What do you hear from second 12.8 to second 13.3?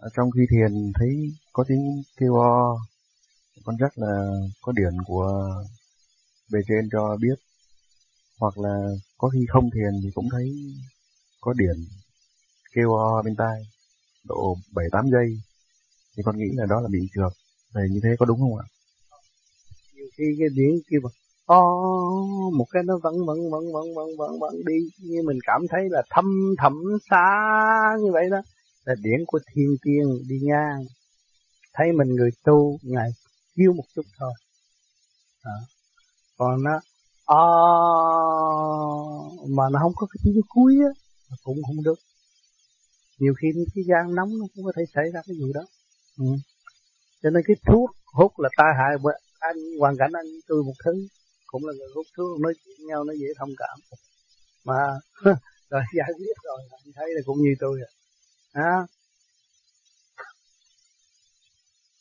o